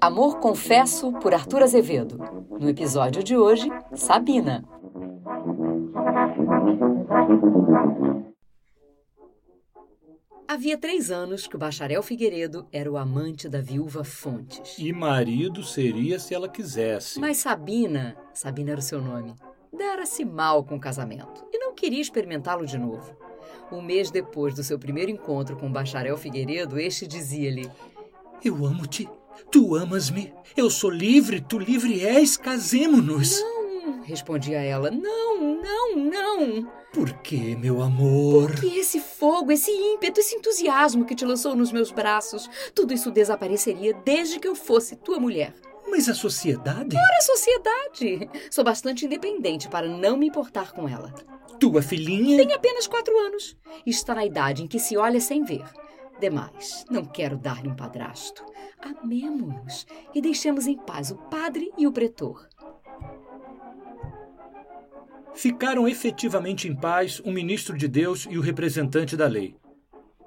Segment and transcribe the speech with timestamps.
[0.00, 2.18] Amor Confesso por Arthur Azevedo.
[2.58, 4.64] No episódio de hoje, Sabina.
[10.48, 14.76] Havia três anos que o bacharel Figueiredo era o amante da viúva Fontes.
[14.78, 17.18] E marido seria se ela quisesse.
[17.18, 19.34] Mas Sabina, Sabina era o seu nome,
[19.72, 23.16] dera-se mal com o casamento e não queria experimentá-lo de novo.
[23.72, 27.70] Um mês depois do seu primeiro encontro com o bacharel Figueiredo, este dizia-lhe:
[28.44, 29.08] Eu amo-te,
[29.52, 33.40] tu amas-me, eu sou livre, tu livre és, casemo-nos.
[33.40, 36.72] Não, respondia ela, não, não, não.
[36.92, 38.50] Por que, meu amor?
[38.50, 43.12] Porque esse fogo, esse ímpeto, esse entusiasmo que te lançou nos meus braços, tudo isso
[43.12, 45.54] desapareceria desde que eu fosse tua mulher.
[45.88, 46.96] Mas a sociedade?
[46.96, 48.30] Ora, a sociedade!
[48.50, 51.14] Sou bastante independente para não me importar com ela.
[51.60, 52.36] Tua filhinha?
[52.38, 53.56] Tem apenas quatro anos.
[53.86, 55.62] Está na idade em que se olha sem ver.
[56.22, 58.44] Demais, não quero dar-lhe um padrasto.
[58.80, 62.48] Amemo-nos e deixemos em paz o padre e o pretor.
[65.34, 69.56] Ficaram efetivamente em paz o ministro de Deus e o representante da lei.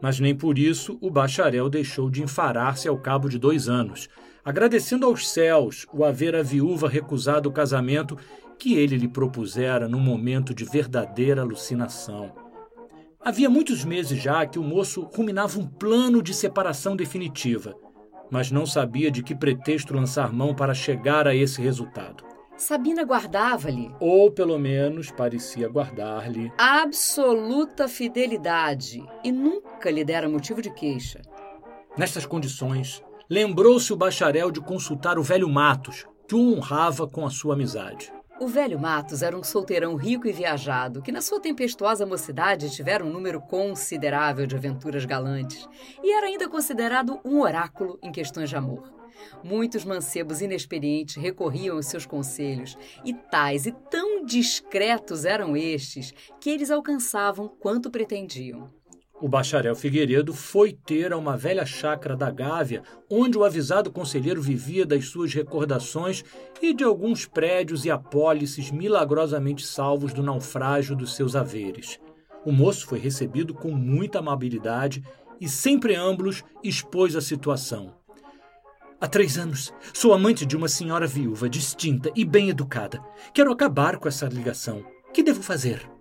[0.01, 4.09] Mas nem por isso o bacharel deixou de enfarar-se ao cabo de dois anos,
[4.43, 8.17] agradecendo aos céus o haver a viúva recusado o casamento
[8.59, 12.44] que ele lhe propusera num momento de verdadeira alucinação.
[13.25, 17.73] Havia muitos meses já que o moço ruminava um plano de separação definitiva,
[18.29, 22.23] mas não sabia de que pretexto lançar mão para chegar a esse resultado.
[22.55, 30.69] Sabina guardava-lhe, ou pelo menos parecia guardar-lhe, absoluta fidelidade e nunca lhe dera motivo de
[30.69, 31.19] queixa.
[31.97, 37.31] Nestas condições, lembrou-se o bacharel de consultar o velho Matos, que o honrava com a
[37.31, 38.13] sua amizade.
[38.37, 43.03] O velho Matos era um solteirão rico e viajado, que na sua tempestuosa mocidade tivera
[43.03, 45.65] um número considerável de aventuras galantes,
[46.03, 48.93] e era ainda considerado um oráculo em questões de amor.
[49.41, 56.49] Muitos mancebos inexperientes recorriam aos seus conselhos, e tais e tão discretos eram estes que
[56.49, 58.69] eles alcançavam quanto pretendiam.
[59.21, 64.41] O bacharel Figueiredo foi ter a uma velha chácara da Gávea, onde o avisado conselheiro
[64.41, 66.23] vivia das suas recordações
[66.61, 71.97] e de alguns prédios e apólices milagrosamente salvos do naufrágio dos seus haveres.
[72.45, 75.01] O moço foi recebido com muita amabilidade
[75.39, 77.93] e, sem preâmbulos, expôs a situação.
[78.99, 83.01] Há três anos, sou amante de uma senhora viúva, distinta e bem educada.
[83.33, 84.85] Quero acabar com essa ligação.
[85.13, 85.94] Que devo fazer?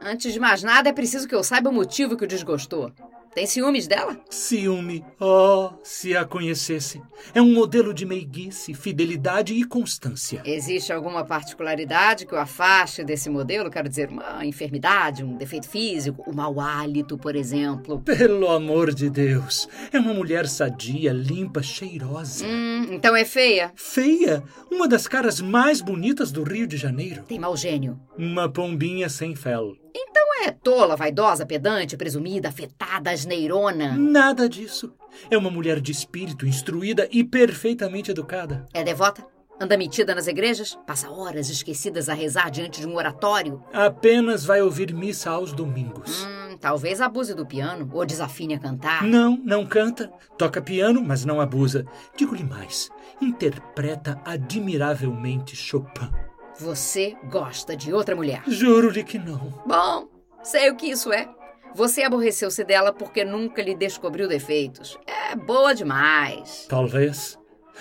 [0.00, 2.92] Antes de mais nada, é preciso que eu saiba o motivo que o desgostou.
[3.36, 4.18] Tem ciúmes dela?
[4.30, 5.04] Ciúme.
[5.20, 7.02] Oh, se a conhecesse.
[7.34, 10.40] É um modelo de meiguice, fidelidade e constância.
[10.42, 13.70] Existe alguma particularidade que o afaste desse modelo?
[13.70, 18.00] Quero dizer, uma enfermidade, um defeito físico, um mau hálito, por exemplo?
[18.00, 19.68] Pelo amor de Deus.
[19.92, 22.46] É uma mulher sadia, limpa, cheirosa.
[22.46, 23.70] Hum, então é feia?
[23.76, 24.42] Feia?
[24.70, 27.22] Uma das caras mais bonitas do Rio de Janeiro.
[27.24, 28.00] Tem mau gênio.
[28.16, 29.76] Uma pombinha sem fel.
[29.98, 33.96] Então é tola, vaidosa, pedante, presumida, afetada, asneirona.
[33.96, 34.92] Nada disso.
[35.30, 38.66] É uma mulher de espírito, instruída e perfeitamente educada.
[38.74, 39.26] É devota?
[39.58, 40.78] Anda metida nas igrejas?
[40.86, 43.64] Passa horas esquecidas a rezar diante de um oratório?
[43.72, 46.26] Apenas vai ouvir missa aos domingos.
[46.26, 49.02] Hum, talvez abuse do piano ou desafine a cantar.
[49.02, 50.12] Não, não canta.
[50.36, 51.86] Toca piano, mas não abusa.
[52.14, 56.10] Digo-lhe mais: interpreta admiravelmente Chopin.
[56.58, 58.42] Você gosta de outra mulher?
[58.46, 59.52] Juro-lhe que não.
[59.66, 60.08] Bom,
[60.42, 61.28] sei o que isso é.
[61.74, 64.98] Você aborreceu-se dela porque nunca lhe descobriu defeitos.
[65.06, 66.66] É boa demais.
[66.68, 67.38] Talvez.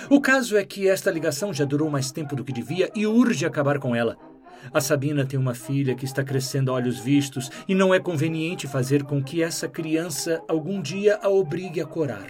[0.09, 3.45] O caso é que esta ligação já durou mais tempo do que devia e urge
[3.45, 4.17] acabar com ela.
[4.73, 8.67] A Sabina tem uma filha que está crescendo a olhos vistos e não é conveniente
[8.67, 12.27] fazer com que essa criança algum dia a obrigue a corar.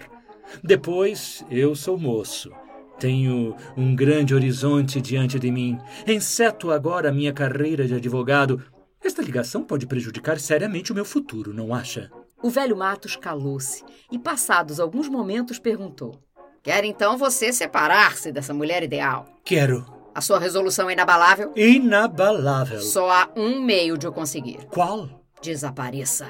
[0.62, 2.52] Depois, eu sou moço.
[2.98, 5.78] Tenho um grande horizonte diante de mim.
[6.06, 8.62] Enceto agora a minha carreira de advogado.
[9.04, 12.10] Esta ligação pode prejudicar seriamente o meu futuro, não acha?
[12.42, 16.18] O velho Matos calou-se e, passados alguns momentos, perguntou:
[16.62, 19.26] Quer então você separar-se dessa mulher ideal?
[19.44, 19.86] Quero.
[20.14, 21.52] A sua resolução é inabalável?
[21.54, 22.80] Inabalável.
[22.80, 24.64] Só há um meio de o conseguir.
[24.70, 25.08] Qual?
[25.42, 26.26] Desapareça.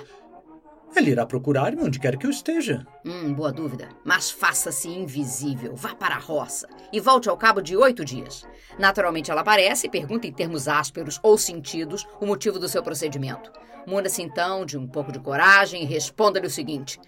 [0.96, 2.86] Ele irá procurar-me onde quer que eu esteja.
[3.04, 3.90] Hum, boa dúvida.
[4.02, 5.76] Mas faça-se invisível.
[5.76, 8.48] Vá para a roça e volte ao cabo de oito dias.
[8.78, 13.52] Naturalmente, ela aparece e pergunta em termos ásperos ou sentidos o motivo do seu procedimento.
[13.86, 16.98] Muna-se então de um pouco de coragem e responda-lhe o seguinte: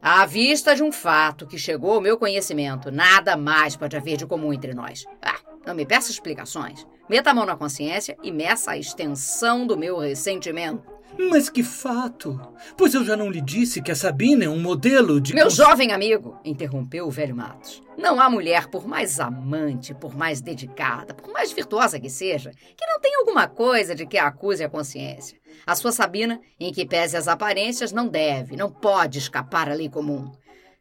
[0.00, 4.26] À vista de um fato que chegou ao meu conhecimento, nada mais pode haver de
[4.26, 5.04] comum entre nós.
[5.20, 6.86] Ah, não me peça explicações.
[7.08, 10.96] Meta a mão na consciência e meça a extensão do meu ressentimento.
[11.18, 12.38] Mas que fato!
[12.76, 15.34] Pois eu já não lhe disse que a Sabina é um modelo de.
[15.34, 17.82] Meu jovem amigo, interrompeu o velho Matos.
[17.96, 22.86] Não há mulher, por mais amante, por mais dedicada, por mais virtuosa que seja, que
[22.86, 25.38] não tenha alguma coisa de que a acuse a consciência.
[25.64, 29.88] A sua Sabina, em que pese as aparências, não deve, não pode escapar à lei
[29.88, 30.30] comum.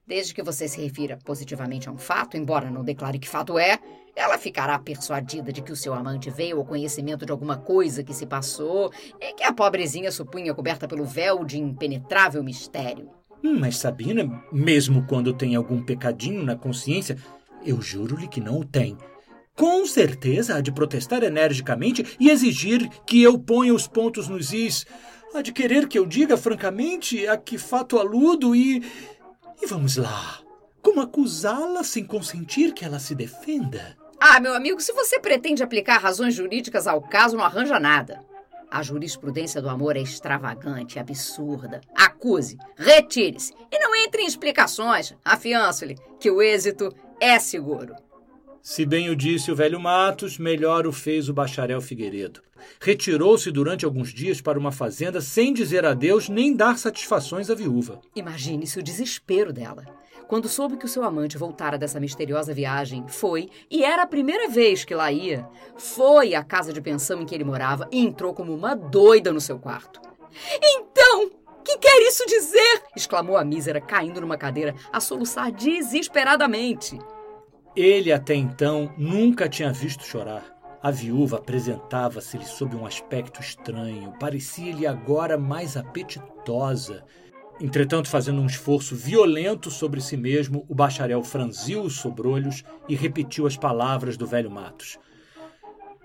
[0.06, 3.80] Desde que você se refira positivamente a um fato, embora não declare que fato é,
[4.16, 8.14] ela ficará persuadida de que o seu amante veio ao conhecimento de alguma coisa que
[8.14, 13.10] se passou e que a pobrezinha supunha coberta pelo véu de impenetrável mistério.
[13.44, 17.18] Hum, mas Sabina, mesmo quando tem algum pecadinho na consciência,
[17.66, 18.98] eu juro-lhe que não o tem.
[19.56, 24.86] Com certeza há de protestar energicamente e exigir que eu ponha os pontos nos is.
[25.34, 28.84] Há de querer que eu diga francamente a que fato aludo e.
[29.62, 30.40] E vamos lá.
[30.82, 33.98] Como acusá-la sem consentir que ela se defenda?
[34.36, 38.20] Ah, meu amigo, se você pretende aplicar razões jurídicas ao caso, não arranja nada.
[38.70, 41.80] A jurisprudência do amor é extravagante, absurda.
[41.96, 45.16] Acuse, retire-se e não entre em explicações.
[45.24, 47.96] Afianço-lhe que o êxito é seguro.
[48.68, 52.42] Se bem o disse o velho Matos, melhor o fez o bacharel Figueiredo.
[52.82, 58.02] Retirou-se durante alguns dias para uma fazenda sem dizer adeus nem dar satisfações à viúva.
[58.16, 59.86] Imagine-se o desespero dela.
[60.28, 64.50] Quando soube que o seu amante voltara dessa misteriosa viagem, foi, e era a primeira
[64.50, 65.48] vez que lá ia,
[65.78, 69.40] foi à casa de pensão em que ele morava e entrou como uma doida no
[69.40, 70.02] seu quarto.
[70.60, 71.30] Então,
[71.64, 72.82] que quer isso dizer?
[72.96, 76.98] exclamou a mísera, caindo numa cadeira, a soluçar desesperadamente.
[77.76, 80.44] Ele até então nunca tinha visto chorar.
[80.82, 87.04] A viúva apresentava-se-lhe sob um aspecto estranho, parecia-lhe agora mais apetitosa
[87.60, 93.48] Entretanto, fazendo um esforço violento sobre si mesmo, o bacharel franziu os sobrolhos e repetiu
[93.48, 94.98] as palavras do velho Matos.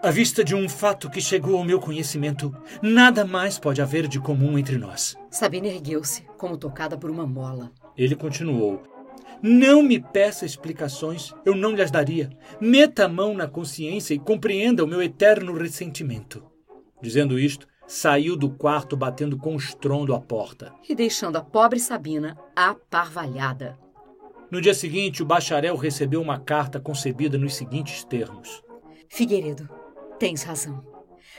[0.01, 4.19] À vista de um fato que chegou ao meu conhecimento, nada mais pode haver de
[4.21, 5.17] comum entre nós.
[5.31, 7.71] Sabina ergueu-se, como tocada por uma mola.
[7.97, 8.83] Ele continuou.
[9.43, 12.31] Não me peça explicações, eu não lhes daria.
[12.61, 16.43] Meta a mão na consciência e compreenda o meu eterno ressentimento.
[17.01, 20.73] Dizendo isto, saiu do quarto batendo com estrondo a porta.
[20.89, 23.79] E deixando a pobre Sabina aparvalhada.
[24.51, 28.63] No dia seguinte, o bacharel recebeu uma carta concebida nos seguintes termos:
[29.09, 29.69] Figueiredo,
[30.19, 30.85] tens razão.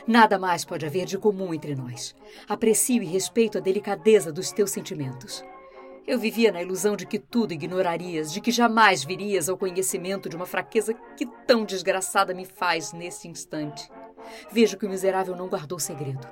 [0.07, 2.15] Nada mais pode haver de comum entre nós.
[2.47, 5.43] Aprecio e respeito a delicadeza dos teus sentimentos.
[6.07, 10.35] Eu vivia na ilusão de que tudo ignorarias, de que jamais virias ao conhecimento de
[10.35, 13.89] uma fraqueza que tão desgraçada me faz nesse instante.
[14.51, 16.27] Vejo que o miserável não guardou segredo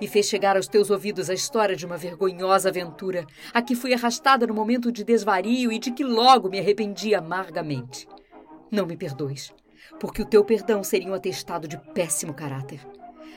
[0.00, 3.94] e fez chegar aos teus ouvidos a história de uma vergonhosa aventura a que fui
[3.94, 8.06] arrastada no momento de desvario e de que logo me arrependi amargamente.
[8.70, 9.52] Não me perdoes,
[9.98, 12.80] porque o teu perdão seria um atestado de péssimo caráter.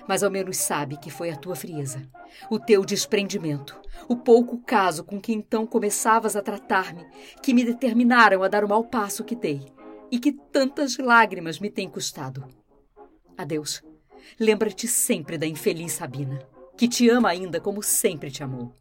[0.08, 2.08] Mas ao menos sabe que foi a tua frieza,
[2.50, 7.06] o teu desprendimento, o pouco caso com que então começavas a tratar-me,
[7.42, 9.66] que me determinaram a dar o mau passo que dei
[10.10, 12.48] e que tantas lágrimas me têm custado.
[13.38, 13.84] Adeus.
[14.40, 16.40] Lembra-te sempre da infeliz Sabina,
[16.76, 18.74] que te ama ainda como sempre te amou.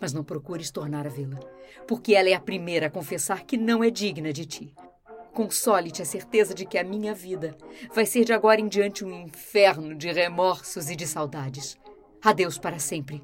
[0.00, 1.38] Mas não procures tornar a vê-la,
[1.86, 4.74] porque ela é a primeira a confessar que não é digna de ti.
[5.32, 7.56] Console-te a certeza de que a minha vida
[7.94, 11.78] vai ser de agora em diante um inferno de remorsos e de saudades.
[12.22, 13.22] Adeus para sempre.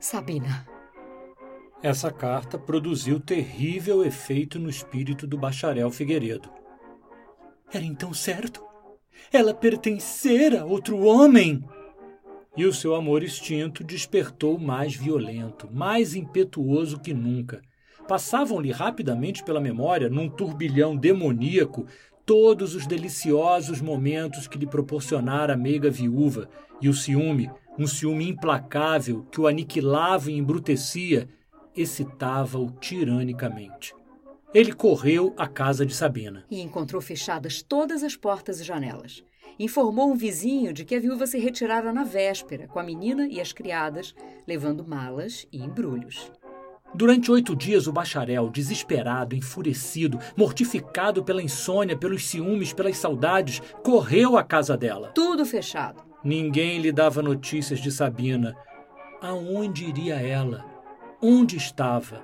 [0.00, 0.66] Sabina.
[1.82, 6.50] Essa carta produziu terrível efeito no espírito do bacharel Figueiredo.
[7.72, 8.68] Era então certo?
[9.32, 11.62] ela pertencer a outro homem.
[12.56, 17.62] E o seu amor extinto despertou mais violento, mais impetuoso que nunca.
[18.08, 21.86] Passavam-lhe rapidamente pela memória, num turbilhão demoníaco,
[22.24, 26.48] todos os deliciosos momentos que lhe proporcionara a meiga viúva,
[26.80, 31.28] e o ciúme, um ciúme implacável que o aniquilava e embrutecia,
[31.76, 33.94] excitava-o tiranicamente.
[34.54, 36.46] Ele correu à casa de Sabina.
[36.50, 39.22] E encontrou fechadas todas as portas e janelas.
[39.58, 43.40] Informou um vizinho de que a viúva se retirara na véspera, com a menina e
[43.40, 44.14] as criadas,
[44.46, 46.30] levando malas e embrulhos.
[46.94, 54.36] Durante oito dias, o bacharel, desesperado, enfurecido, mortificado pela insônia, pelos ciúmes, pelas saudades, correu
[54.36, 55.10] à casa dela.
[55.14, 56.02] Tudo fechado.
[56.24, 58.56] Ninguém lhe dava notícias de Sabina.
[59.20, 60.64] Aonde iria ela?
[61.22, 62.22] Onde estava?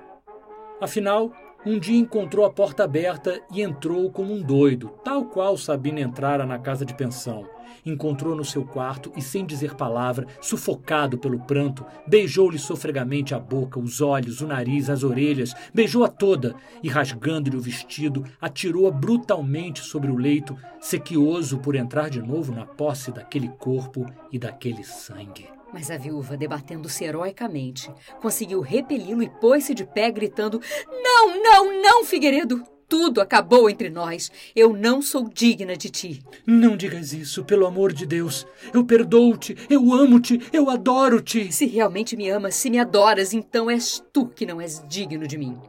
[0.81, 1.31] Afinal,
[1.65, 6.45] um dia encontrou a porta aberta e entrou como um doido, tal qual Sabina entrara
[6.45, 7.54] na casa de pensão.
[7.85, 13.79] Encontrou no seu quarto e, sem dizer palavra, sufocado pelo pranto, beijou-lhe sofregamente a boca,
[13.79, 20.11] os olhos, o nariz, as orelhas, beijou-a toda e, rasgando-lhe o vestido, atirou-a brutalmente sobre
[20.11, 25.47] o leito, sequioso por entrar de novo na posse daquele corpo e daquele sangue.
[25.73, 27.91] Mas a viúva, debatendo-se heroicamente,
[28.21, 32.74] conseguiu repeli-lo e pôs-se de pé, gritando: Não, não, não, Figueiredo!
[32.87, 34.31] Tudo acabou entre nós.
[34.55, 36.23] Eu não sou digna de ti.
[36.45, 38.45] Não digas isso, pelo amor de Deus.
[38.73, 41.51] Eu perdoo-te, eu amo-te, eu adoro-te.
[41.51, 45.37] Se realmente me amas, se me adoras, então és tu que não és digno de
[45.37, 45.59] mim.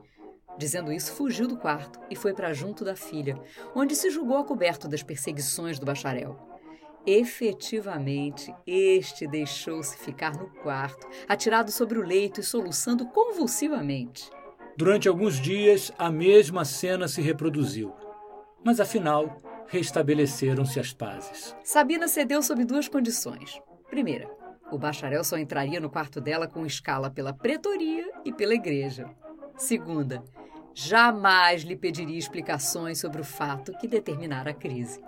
[0.58, 3.38] Dizendo isso, fugiu do quarto e foi para junto da filha,
[3.74, 6.36] onde se julgou a coberto das perseguições do bacharel.
[7.06, 14.28] Efetivamente, este deixou-se ficar no quarto, atirado sobre o leito e soluçando convulsivamente.
[14.76, 17.94] Durante alguns dias, a mesma cena se reproduziu.
[18.62, 21.56] Mas afinal, restabeleceram-se as pazes.
[21.64, 23.58] Sabina cedeu sob duas condições.
[23.88, 24.28] Primeira,
[24.70, 29.08] o bacharel só entraria no quarto dela com escala pela pretoria e pela igreja.
[29.56, 30.22] Segunda,
[30.74, 35.00] jamais lhe pediria explicações sobre o fato que determinara a crise.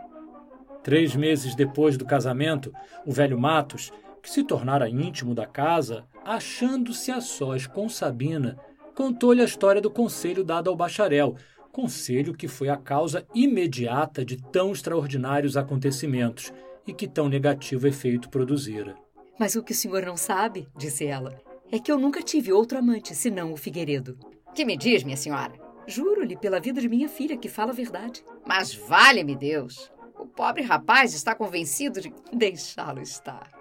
[0.82, 2.72] Três meses depois do casamento,
[3.04, 8.58] o velho Matos, que se tornara íntimo da casa, achando-se a sós com Sabina,
[8.98, 11.36] contou-lhe a história do conselho dado ao bacharel,
[11.70, 16.52] conselho que foi a causa imediata de tão extraordinários acontecimentos
[16.84, 18.96] e que tão negativo efeito produzira.
[19.38, 21.40] Mas o que o senhor não sabe, disse ela,
[21.70, 24.18] é que eu nunca tive outro amante senão o Figueiredo.
[24.52, 25.52] Que me diz, minha senhora?
[25.86, 28.24] Juro-lhe pela vida de minha filha que fala a verdade.
[28.44, 29.92] Mas vale-me Deus!
[30.18, 33.57] O pobre rapaz está convencido de deixá-lo estar.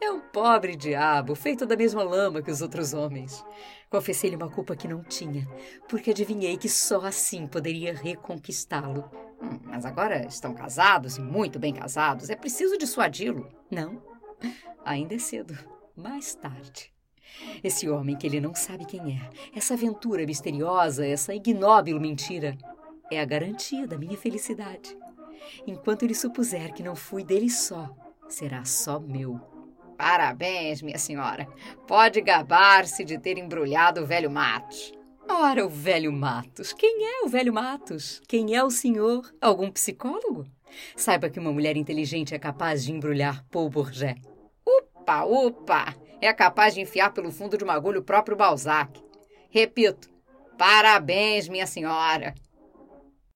[0.00, 3.44] É um pobre diabo, feito da mesma lama que os outros homens.
[3.90, 5.46] Confessei-lhe uma culpa que não tinha,
[5.88, 9.10] porque adivinhei que só assim poderia reconquistá-lo.
[9.42, 12.30] Hum, mas agora estão casados e muito bem casados.
[12.30, 13.48] É preciso dissuadi-lo.
[13.70, 14.02] Não,
[14.84, 15.58] ainda é cedo.
[15.96, 16.92] Mais tarde.
[17.62, 22.56] Esse homem que ele não sabe quem é, essa aventura misteriosa, essa ignóbil mentira,
[23.10, 24.96] é a garantia da minha felicidade.
[25.66, 27.88] Enquanto ele supuser que não fui dele só,
[28.28, 29.40] será só meu.
[29.96, 31.46] Parabéns, minha senhora.
[31.86, 34.92] Pode gabar-se de ter embrulhado o velho Matos.
[35.28, 36.72] Ora, o velho Matos.
[36.72, 38.22] Quem é o velho Matos?
[38.28, 39.28] Quem é o senhor?
[39.40, 40.46] Algum psicólogo?
[40.96, 44.20] Saiba que uma mulher inteligente é capaz de embrulhar Paul Bourget.
[44.66, 45.94] Upa, upa!
[46.20, 49.00] É capaz de enfiar pelo fundo de uma agulha o próprio Balzac.
[49.50, 50.08] Repito,
[50.56, 52.34] parabéns, minha senhora.